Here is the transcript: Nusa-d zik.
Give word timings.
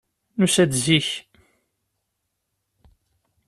Nusa-d 0.39 0.73
zik. 0.83 1.09